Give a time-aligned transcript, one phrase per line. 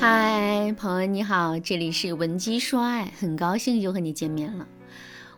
[0.00, 4.66] 嗨，朋友你好，这里是文姬说爱，很高兴又和你见面了。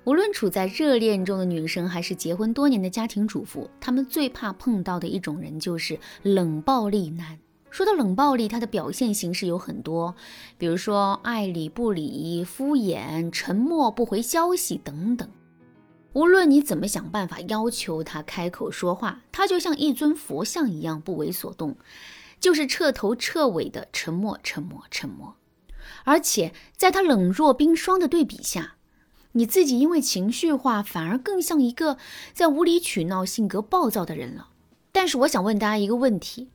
[0.05, 7.37] 无论处在热恋中的女生，还是结婚多年的家庭主妇，她们最怕碰到的一种人就是冷暴力男。
[7.71, 10.15] 说到冷暴力，它的表现形式有很多，
[10.57, 15.29] 比如说爱理不理、敷衍、沉默不回消息等等。
[16.13, 21.77] 无论你怎么想办法要求他开口说话，他就像一尊佛像一样不为所动。
[22.43, 25.37] 就是彻头彻尾的沉默，沉默，沉默。
[26.05, 28.75] 而且在他冷若冰霜的对比下，
[29.33, 31.99] 你自己因为情绪化，反而更像一个
[32.33, 34.49] 在无理取闹、性格暴躁的人了。
[34.91, 36.51] 但是我想问大家一个问题：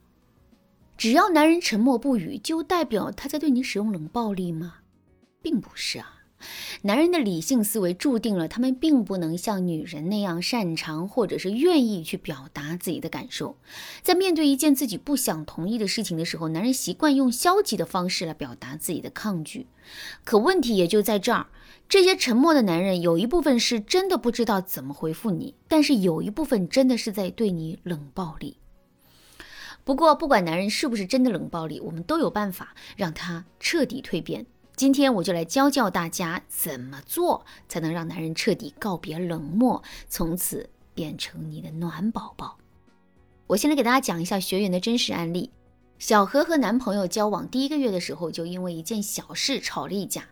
[0.98, 4.80] 只要男人沉默不语，就代表他在对你使用冷暴力吗？
[5.42, 6.17] 并不是啊。
[6.84, 13.58] 男人的理性思维注定了他们并不能像女人那样擅长或者是愿意去表达自己的感受。
[14.04, 19.68] 在面对一件自己不想同意的事情的时候，男人习惯用消极的方式来表达自己的抗拒。
[20.24, 21.48] 可问题也就在这儿，
[21.90, 28.58] 这些沉默的男人有一部分是真的不知道怎么回复你，但是有一部分真的是在对你冷暴力。
[29.84, 34.46] 不过，不管男人是不是真的冷暴力，我们都有办法让他彻底蜕变。
[34.78, 42.60] 今天我就来教教大家怎么做才能让男人彻底告别冷漠，从此变成你的暖宝宝。
[43.48, 45.50] 我先来给大家讲一下学员的真实案例：
[45.98, 50.26] 小何和男朋友交往第一个月的时候，就因为一件小事吵了一架。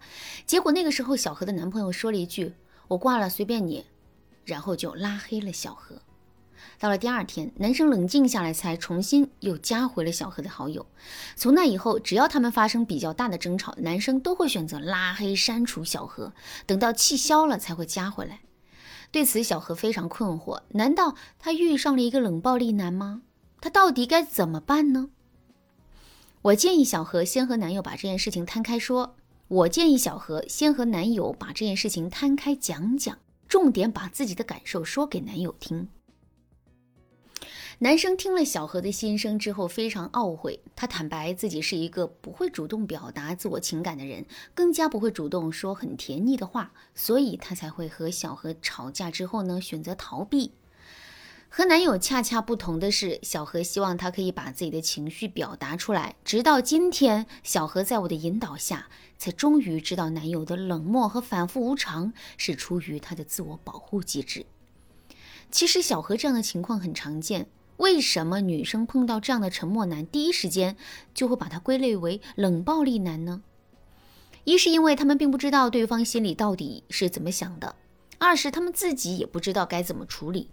[0.45, 2.53] 结果那个时候，小何的男朋友说了一句
[2.87, 3.83] ：“我挂了，随便你。”
[4.45, 5.95] 然后就拉黑了小何。
[6.79, 10.85] 到了第二天，男生冷静下来，才重新又加回了小何的好友。
[11.35, 16.33] 从那以后，只要他们发生比较大的争吵，男生都会选择拉黑删除小何，
[16.65, 18.41] 等到气消了才会加回来。
[19.11, 23.21] 对此，小何非常困惑：难道他遇上了一个冷暴力男吗？
[23.61, 25.09] 他到底该怎么办呢？
[26.41, 29.15] 我建议小何先和男友把这件事情摊开说。
[29.47, 35.87] 我建议小何先和男友把这件事情摊开讲讲，重点把自己的感受说给男友听。
[37.79, 40.61] 男生听了小何的心声之后，非常懊悔。
[40.77, 50.53] 他坦白自己是一个不会主动表达自我情感的人，更加不会主动说很甜腻的话，所以他才会和小何吵架之后呢，选择逃避。
[51.49, 56.15] 和男友恰恰不同的是，小何希望他可以把自己的情绪表达出来。
[56.23, 58.87] 直到今天，小何在我的引导下，
[59.17, 64.45] 才终于知道男友的冷漠和反复无常是出于他的自我保护机制。
[65.51, 67.47] 其实，小何这样的情况很常见。
[67.77, 70.77] 为什么女生碰到这样的沉默男，第一时间
[71.13, 73.41] 就会把他归类为冷暴力男呢？
[74.45, 77.75] 一是因为他们并不知道对方心里到底是怎么想的；
[78.17, 80.49] 二是他们自己也不知道该怎么处理。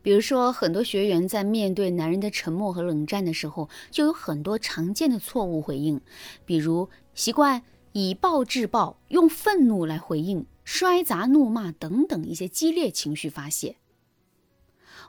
[0.00, 6.00] 比如说，很多学员在面对男人的沉默和冷战的时候，就有很多常见的错误回应，
[6.44, 7.62] 比如习惯
[7.92, 13.76] 以暴制暴，用愤怒来回应，摔砸、怒骂等等一些激烈情绪发泄。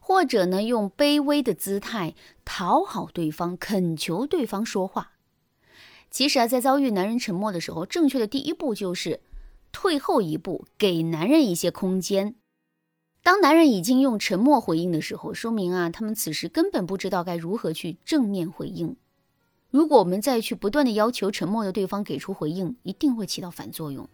[0.01, 2.15] 或者呢，用卑微的姿态
[2.45, 5.11] 讨好对方，恳求对方说话。
[6.09, 9.19] 其实啊，在遭遇男人沉默的时候，正确的第一步就是
[9.71, 12.35] 退后一步，给男人一些空间。
[13.21, 18.95] 当男人已经用沉默回应的时候，说明啊，他们此时根本不知道该如何去正面回应。
[19.69, 24.07] 如果我们再去不断的要求沉默的对方给出回应，一定会起到反作用。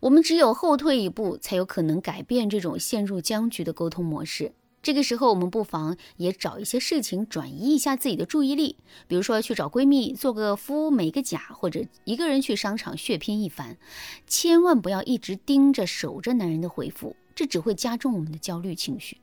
[0.00, 4.52] 我们只有后退一步，才有可能改变这种陷入僵局的沟通模式。
[4.82, 13.76] 这个时候，我们不妨也找一些事情转移一下自己的注意力，比如说去找闺蜜做个敷美个甲，或者一个人去商场血拼一番。
[14.26, 19.18] 千万不要一直盯着守着男人的回复，这只会加重我们的焦虑情绪。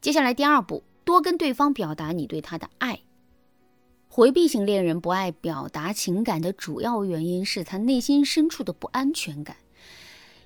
[0.00, 3.00] 接下来第二步，多跟对方表达你对他的爱。
[4.08, 9.54] 回避型恋人不爱表达情感的主要原因是他内心深处的不安全感。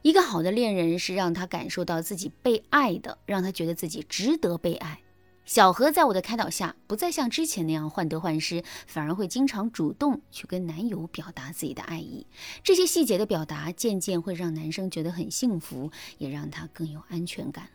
[0.02, 5.00] 一个好的恋人是让他感受到自己被爱的，让他觉得自己值得被爱。
[5.44, 12.26] 小何在我的开导下，不再像之前那样患得患失，反而会经常主动去跟男友表达自己的爱意。
[12.62, 17.68] 这些细节的表达，渐渐会让男生觉得很幸福，也让他更有安全感。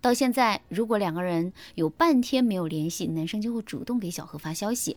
[0.00, 4.96] 到现在，如果两个人有半天没有联系，男生就会主动给小何发消息，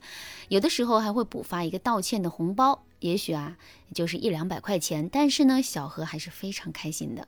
[0.49, 2.83] 有的时候还会补发一个道歉的红包。
[2.99, 3.57] 也许啊，
[3.95, 7.27] 就是一两百块钱，但是呢，小何还是非常开心的。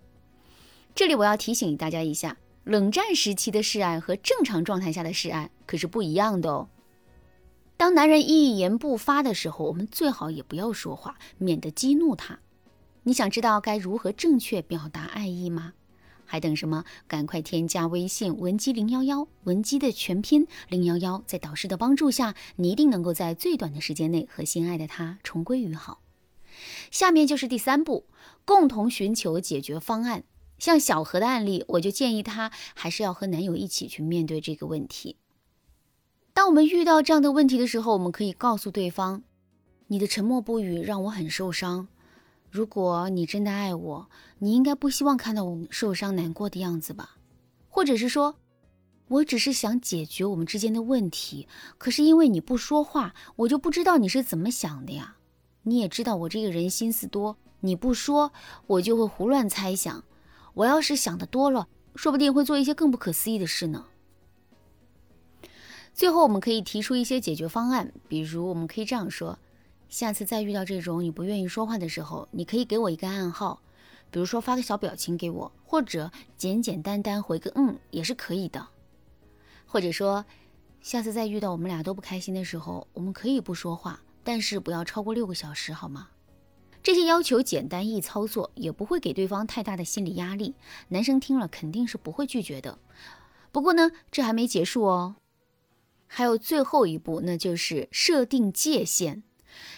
[0.94, 6.70] 这里我要提醒大家一下，冷战时期的示爱和正常状态下的示爱可是不一样的哦。
[7.76, 12.38] 当男人一言不发的时候，我们最好也不要说话，免得激怒他。
[13.02, 15.74] 你想知道该如何正确表达爱意吗？
[16.34, 16.84] 还等什么？
[17.08, 26.02] 赶快添加微信文姬零幺幺，文姬的全拼零幺幺，在导师的帮助下，你一定能够在最短的时间内和心爱的他重归于好。
[26.90, 28.08] 下面就是第三步，
[28.46, 30.24] 共同寻求解决方案。
[30.58, 35.18] 像小何的案例，我就建议她还是要和男友一起去面对这个问题。
[36.34, 39.22] 当我们遇到这样的问题的时候，我们可以告诉对方
[39.86, 41.90] ：“你的沉默不语让我很受伤。
[42.54, 44.08] 如果你真的爱我，
[44.38, 47.18] 你应该不希望看到我受伤难过的样子吧？”
[47.68, 48.36] 或者是说
[49.10, 51.48] ：“我只是想解决我们之间的问题，
[51.80, 55.18] 可是因为你不说话，我就不知道你是怎么想的呀。
[55.64, 58.32] 你也知道我这个人心思多，你不说，
[58.68, 60.04] 我就会胡乱猜想。
[60.54, 63.88] 我要是想的多了，说不定会做一些更不可思议的事呢。”
[65.92, 69.40] 最后，我们可以提出一些解决方案，比如我们可以这样说：
[69.94, 73.62] 下次再遇到这种你不愿意说话的时候，你可以给我一个暗号，
[74.10, 78.70] 比如说发个小表情给我，或者简简单单回个嗯也是可以的。
[79.68, 80.26] 或者说，
[80.82, 86.10] 下次再遇到我们俩都不开心的时候，我们可以不说话，但是不要超过六个小时，好吗？
[86.82, 90.56] 这些要求简单易操作，也不会给对方太大的心理压力，
[90.88, 92.80] 男生听了肯定是不会拒绝的。
[93.52, 95.18] 不过呢，这还没结束哦。
[96.08, 99.22] 还有最后一步，那就是设定界限。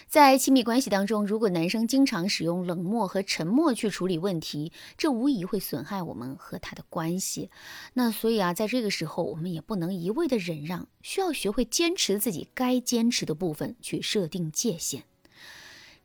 [0.08, 7.50] 在亲密关系当中，如果男生经常使用冷漠和沉默去处理问题，这无疑会损害我们和他的关系。
[7.94, 15.04] 那所以啊，在这个时候，我们也不能一味的忍让，需要学会坚持自己该坚持的部分，去设定界限。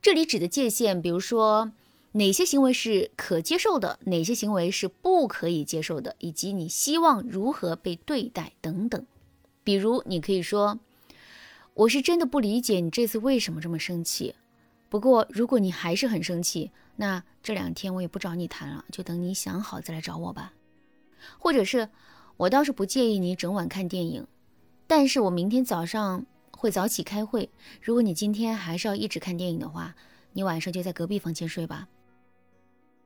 [0.01, 1.71] 这里指的界限，比如说
[2.13, 9.05] 哪些行为是可接受的，哪些行为是不可以接受的，以及你希望如何被对待等等。
[9.63, 10.79] 比如，你可以说
[11.81, 14.35] ：“我是真的不理解你这次为什么这么生气。
[14.87, 20.53] 不过，如果你还是很生气，那这两天我也不找你谈了，就等你想好再来找我吧。”
[21.39, 21.89] 或者是，
[22.37, 24.27] 我倒是不介意你整晚看电影，
[24.85, 27.49] 但是我明天早上会早起开会。
[27.81, 29.95] 如果你今天还是要一直看电影的话，
[30.33, 31.87] 你晚上就在隔壁房间睡吧。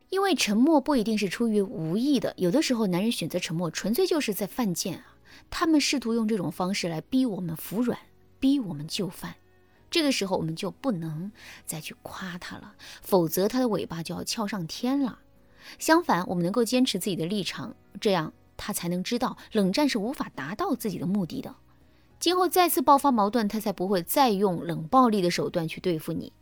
[0.10, 5.16] 因为沉默不一定是出于无意的，有的时候男人选择沉默，纯粹就是在犯贱啊。
[5.50, 7.98] 他们试图用这种方式来逼我们服软，
[8.40, 9.36] 逼我们就范。
[9.90, 11.32] 这个时候，我们就不能
[11.66, 15.20] 再去夸他了，否则他的尾巴就要翘上天了。
[15.80, 21.56] 相反，我们能够坚持自己的立场，这样他才能知道冷战是无法达到自己的目的的。
[22.20, 26.34] 今后再次爆发矛盾，他才不会再用冷暴力的手段去对付你。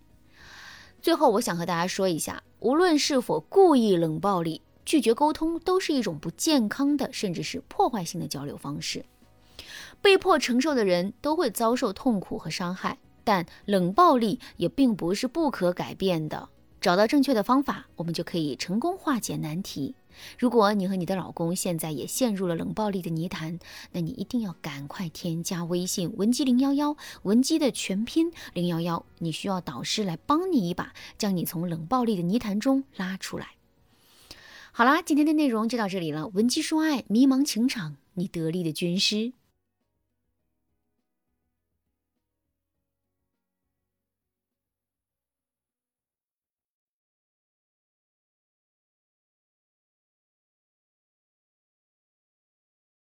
[1.01, 4.61] 最后，我想和大家说一下，无论是否故意冷暴力。
[4.85, 9.05] 拒绝沟通都是一种不健康的，甚至是破坏性的交流方式。
[10.01, 16.49] 被迫承受的人都会遭受痛苦和伤害，但冷暴力也并不是不可改变的。
[16.81, 19.95] 找到正确的方法，我们就可以成功化解难题。
[20.37, 23.57] 如果你和你的老公现在也陷入了冷暴力的泥潭，
[23.93, 33.51] 那你一定要赶快添加微信文姬零幺幺，文姬的全拼零幺幺，你需要导师来帮你一把，将你从冷暴力的泥潭中拉出来。
[34.73, 36.27] 好啦，今天的内容就到这里了。
[36.27, 39.31] 文姬说爱，迷茫情场，你得力的军师。